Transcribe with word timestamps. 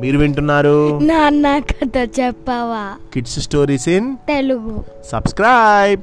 మీరు 0.00 0.18
వింటున్నారు? 0.18 0.98
నాన్న 0.98 1.58
కథ 1.58 2.08
చెప్పవా? 2.20 2.92
Kids 3.14 3.40
stories 3.40 3.88
in 3.88 4.16
Telugu. 4.16 4.84
Subscribe 5.04 6.00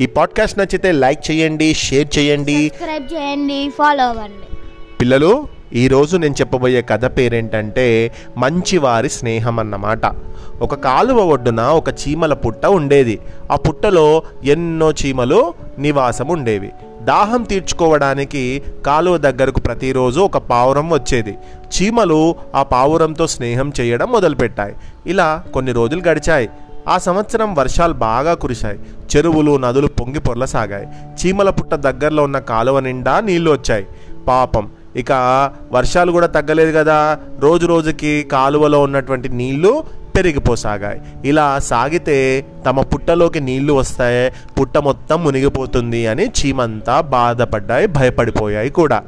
ఈ 0.00 0.06
పాడ్కాస్ట్ 0.06 0.58
నచ్చితే 0.58 0.92
లైక్ 0.92 1.30
చేయండి 1.30 1.74
షేర్ 1.74 2.18
చేయండి. 2.18 2.68
సబ్స్క్రైబ్ 2.68 3.14
చేయండి 3.14 3.70
ఫాలో 3.78 4.08
అవ్వండి. 4.08 4.56
పిల్లలు 5.00 5.48
ఈరోజు 5.72 6.16
నేను 6.16 6.34
చెప్పబోయే 6.34 6.82
కథ 6.82 7.04
పేరేంటంటే 7.04 8.14
మంచివారి 8.36 9.10
స్నేహం 9.10 9.58
అన్నమాట. 9.58 10.00
ఒక 10.60 10.74
కాలువ 10.74 11.18
ఒడ్డున 11.18 11.60
ఒక 11.60 11.88
చీమల 11.88 12.34
పుట్ట 12.34 12.66
ఉండేది. 12.66 13.18
ఆ 13.50 13.56
పుట్టలో 13.56 14.22
ఎన్నో 14.44 14.90
చీమలు 14.90 15.54
నివాసం 15.78 16.28
ఉండేవి 16.28 16.70
దాహం 17.08 17.42
తీర్చుకోవడానికి 17.42 18.62
కాలువ 18.86 19.16
దగ్గరకు 19.16 19.60
ప్రతిరోజు 19.60 20.20
ఒక 20.20 20.38
పావురం 20.38 20.90
వచ్చేది. 20.90 21.38
చీమలు 21.66 22.34
ఆ 22.54 22.62
పావురంతో 22.62 23.26
స్నేహం 23.26 23.72
చేయడం 23.80 24.12
మొదలుపెట్టాయి. 24.12 24.74
ఇలా 25.06 25.44
కొన్ని 25.54 25.72
రోజులు 25.72 26.08
గడిచాయి. 26.08 26.50
ఆ 26.88 26.98
సంవత్సరం 26.98 27.54
వర్షాలు 27.54 27.92
బాగా 27.92 28.34
కురిశాయి. 28.34 28.78
చెరువులు 29.16 29.56
నదులు 29.56 29.86
పొంగి 29.86 30.20
పొర్లసాగాయి. 30.20 30.86
చీమల 30.86 31.50
పుట్ట 31.50 31.74
దగ్గరలో 31.74 32.22
ఉన్న 32.22 32.38
కాలువ 32.38 32.80
నిండా 32.80 33.20
నీళ్ళు 33.20 33.50
వచ్చాయి. 33.50 33.86
పాపం. 34.28 34.70
ఇక 34.96 35.12
వర్షాలు 35.72 36.12
కూడా 36.12 36.26
తగ్గలేదు 36.26 36.78
కదా. 36.78 37.18
రోజు 37.38 37.66
రోజుకి 37.66 38.28
కాలువలో 38.32 38.80
ఉన్నటువంటి 38.80 39.28
నీళ్ళు 39.28 39.84
పెరిగిపోసాగాయి 40.18 41.00
ఇలా 41.24 41.58
సాగితే 41.58 42.46
తమ 42.66 42.80
పుట్టలోకి 42.80 43.40
నీళ్ళు 43.40 43.72
వస్తాయి 43.72 44.32
పుట్ట 44.60 44.78
మొత్తం 44.78 45.24
మునిగిపోతుంది 45.24 46.06
అని 46.06 46.26
చీమంతా 46.26 47.00
బాధపడ్డాయి 47.00 47.86
భయపడిపోయాయి 47.86 48.70
కూడా. 48.70 49.02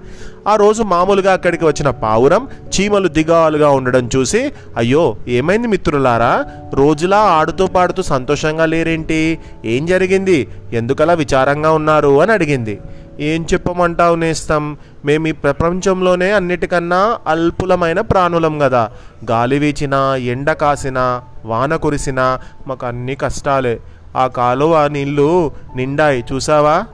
ఆ 0.48 0.56
రోజు 0.56 0.82
మామూలుగా 0.82 1.32
అక్కడికి 1.32 1.64
వచ్చిన 1.64 1.90
పావురం 1.90 2.48
చీమలు 2.68 3.08
దిగాలుగా 3.08 3.70
ఉండడం 3.70 4.10
చూసి 4.16 4.52
అయ్యో 4.76 5.16
ఏమైంది 5.28 5.68
మిత్రులారా? 5.68 6.44
రోజులా 6.74 7.18
ఆడుతూ 7.18 7.66
పాడుతూ 7.66 8.02
సంతోషంగా 8.02 8.66
లేరేంటి? 8.66 9.38
ఏం 9.64 9.86
జరిగింది? 9.86 10.48
ఎందుకలా 10.72 11.12
విచారంగా 11.14 11.72
ఉన్నారు? 11.72 12.22
అని 12.22 12.32
అడిగింది. 12.32 12.78
ఏం 13.20 13.46
చెప్పమంటావు 13.52 14.14
నేస్తం? 14.14 14.76
మేము 15.04 15.26
ఈ 15.26 15.32
ప్రపంచంలోనే 15.32 16.30
అన్నిటికన్నా 16.30 17.18
అల్పులమైన 17.26 18.00
ప్రాణులం 18.00 18.58
కదా 18.58 18.90
గాలి 19.30 19.58
వీచినా 19.58 20.16
ఎండ 20.16 20.52
కాసినా 20.52 21.22
వాన 21.44 21.76
కురిసినా 21.76 22.40
మాకు 22.66 22.86
అన్ని 22.86 23.14
కష్టాలే. 23.14 23.80
ఆ 24.16 24.26
కాలువ 24.26 24.88
నీళ్ళు 24.88 25.52
నిండాయి 25.76 26.24
చూసావా? 26.32 26.84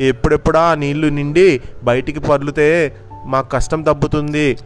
ఎప్పుడెప్పుడా 0.00 0.60
ఆ 0.60 0.74
నీళ్ళు 0.74 1.06
నిండి 1.06 1.60
బయటికి 1.84 2.20
పర్లితే 2.20 2.96
మాకు 3.24 3.48
కష్టం 3.48 3.82
తగ్గుతుంది 3.82 4.58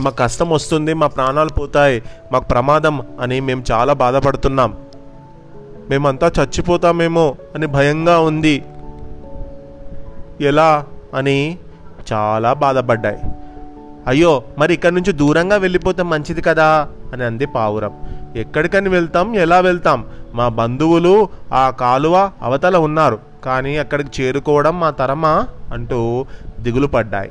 మాకు 0.00 0.16
కష్టం 0.16 0.50
వస్తుంది 0.50 0.94
మా 0.94 1.06
ప్రాణాలు 1.06 1.48
పోతాయి. 1.48 2.02
మాకు 2.32 2.44
ప్రమాదం 2.44 3.06
అని 3.20 3.40
మేము 3.40 3.64
చాలా 3.72 3.92
బాధపడుతున్నాం. 3.92 4.76
మేమంతా 5.90 6.32
చచ్చిపోతామేమో 6.40 7.34
అని 7.54 7.66
భయంగా 7.66 8.20
ఉంది. 8.20 8.62
ఎలా 10.42 10.86
అని 11.14 11.58
చాలా 12.12 12.52
బాధపడ్డాయి. 12.52 13.18
అయ్యో 14.06 14.42
మరి 14.58 14.74
ఇక్కడి 14.74 14.94
నుంచి 14.94 15.12
దూరంగా 15.12 15.56
వెళ్ళిపోతే 15.56 16.02
మంచిది 16.02 16.40
కదా 16.40 16.88
అని 17.12 17.24
అంది 17.24 17.46
పావురం. 17.46 17.92
ఎక్కడికని 18.36 18.88
వెళ్తాం 18.88 19.34
ఎలా 19.34 19.60
వెళ్తాం? 19.60 20.06
మా 20.34 20.48
బంధువులు 20.48 21.28
ఆ 21.52 21.70
కాలువ 21.70 22.30
అవతల 22.42 22.76
ఉన్నారు 22.76 23.18
కానీ 23.44 23.76
అక్కడికి 23.76 24.22
చేరుకోవడం 24.22 24.80
మా 24.80 24.90
తరమా 24.90 25.48
అంటూ 25.72 26.26
దిగులు 26.60 26.86
పడ్డాయి. 26.86 27.30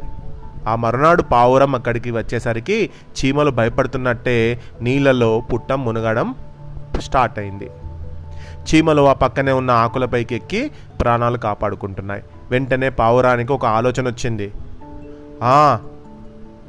ఆ 0.67 0.75
మరునాడు 0.75 1.21
పావురం 1.21 1.75
అక్కడికి 1.75 2.11
వచ్చేసరికి 2.11 2.89
చీమలు 3.17 3.51
భయపడుతున్నట్టే 3.51 4.61
నీళ్ళలో 4.81 5.39
పుట్టం 5.39 5.85
మునగడం 5.85 6.35
స్టార్ట్ 6.99 7.39
అయింది. 7.39 7.69
చీమలు 8.61 9.01
ఆ 9.01 9.13
పక్కనే 9.13 9.51
ఉన్న 9.51 9.71
ఆకులపైకి 9.71 10.35
ఎక్కి 10.35 10.71
ప్రాణాలు 11.01 11.37
కాపాడుకుంటున్నాయి. 11.37 12.23
వెంటనే 12.51 12.89
పావురానికి 12.89 13.53
ఒక 13.53 13.65
ఆలోచన 13.65 14.07
వచ్చింది. 14.07 14.51
"ఆ, 15.43 15.79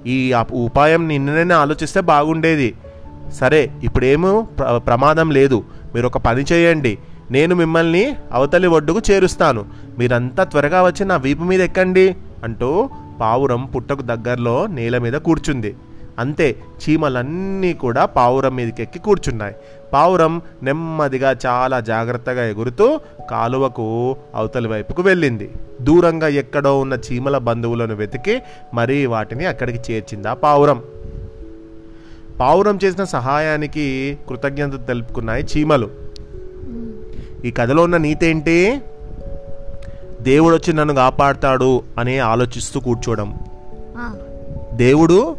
ఈ 0.06 0.34
ఉపాయం 0.52 1.08
నిన్ననే 1.08 1.54
ఆలోచిస్తే 1.54 2.00
బాగుండేది. 2.00 2.74
సరే 3.32 3.70
ఇప్పుడేమో 3.82 4.42
ప్ర 4.58 4.78
ప్రమాదం 4.78 5.30
లేదు. 5.30 5.64
మీరు 5.94 6.06
ఒక 6.06 6.18
పని 6.18 6.44
చేయండి. 6.52 6.98
నేను 7.30 7.54
మిమ్మల్ని 7.54 8.16
అవతలి 8.32 8.66
ఒడ్డుకు 8.66 9.00
చేరుస్తాను. 9.10 9.64
మీరంతా 9.98 10.44
త్వరగా 10.44 10.82
వచ్చి 10.82 11.04
నా 11.04 11.16
వీపు 11.16 11.42
మీద 11.44 11.60
ఎక్కండి 11.60 12.16
అంటూ 12.44 12.90
పావురం 13.20 13.64
పుట్టకు 13.64 14.02
దగ్గరలో 14.02 14.66
నేల 14.66 14.98
మీద 14.98 15.12
కూర్చుంది. 15.12 15.76
అంతే 16.18 16.56
చీమలన్నీ 16.56 17.72
కూడా 17.72 18.06
పావురం 18.06 18.56
మీదకి 18.56 18.82
ఎక్కి 18.82 18.98
కూర్చున్నాయి. 18.98 19.54
పావురం 19.92 20.42
నెమ్మదిగా 20.62 21.36
చాలా 21.46 21.80
జాగ్రత్తగా 21.80 22.46
ఎగురుతూ 22.46 23.00
కాలువకు 23.30 24.16
అవతలి 24.34 24.68
వైపుకు 24.68 25.02
వెళ్ళింది. 25.02 25.50
దూరంగా 25.80 26.28
ఎక్కడో 26.28 26.80
ఉన్న 26.80 26.98
చీమల 27.12 27.38
బంధువులను 27.38 27.94
వెతికి 27.94 28.42
మరీ 28.74 29.06
వాటిని 29.06 29.46
అక్కడికి 29.46 29.92
చేర్చింది 29.92 30.28
ఆ 30.28 30.34
పావురం. 30.34 30.82
పావురం 32.40 32.78
చేసిన 32.84 33.04
సహాయానికి 33.04 34.18
కృతజ్ఞత 34.28 34.86
తెలుపుకున్నాయి 34.86 35.44
చీమలు. 35.44 35.90
ఈ 37.44 37.50
కథలో 37.50 37.82
ఉన్న 37.82 37.96
నీతి 37.96 38.26
ఏంటి? 38.26 38.82
దేవుడు 40.20 40.54
వచ్చి 40.54 40.72
నన్ను 40.72 40.94
కాపాడుతాడు 40.94 41.82
అని 41.98 42.18
ఆలోచిస్తూ 42.18 42.80
కూర్చోవడం. 42.80 43.38
దేవుడు 44.72 45.36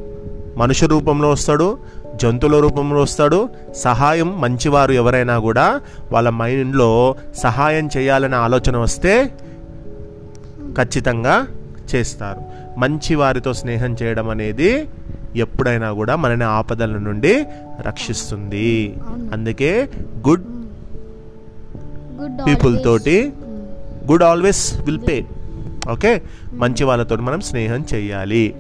మనుష్య 0.58 0.88
రూపంలో 0.88 1.30
వస్తాడు 1.30 1.78
జంతువుల 2.16 2.59
రూపంలో 2.59 3.02
వస్తాడు. 3.02 3.50
సహాయం 3.75 4.41
మంచివారు 4.41 4.91
ఎవరైనా 4.91 5.40
కూడా 5.40 5.81
వాళ్ళ 6.12 6.30
మైండ్లో 6.30 7.16
సహాయం 7.36 7.90
చేయాలనే 7.97 8.36
ఆలోచన 8.36 8.78
వస్తే 8.78 9.34
ఖచ్చితంగా 10.78 11.47
చేస్తారు. 11.96 12.41
మంచి 12.80 13.16
వారితో 13.16 13.53
స్నేహం 13.53 13.96
చేయడం 14.03 14.30
అనేది 14.30 14.90
ఎప్పుడైనా 15.36 15.91
కూడా 15.91 16.16
మనని 16.16 16.44
ఆపదల 16.44 16.91
నుండి 16.91 17.46
రక్షిస్తుంది. 17.88 18.97
అందుకే 19.34 19.90
గుడ్ 20.28 20.44
గుడ్ 22.22 22.47
పీపుల్. 22.47 22.84
తోటి 22.84 23.34
good 24.12 24.24
always 24.24 24.81
will 24.81 25.00
pay. 25.08 25.25
Okay? 25.91 26.22
మంచి 26.53 26.84
వాళ్ళతో 26.84 27.16
మనం 27.16 27.41
స్నేహం 27.41 27.85
చేయాలి. 27.94 28.56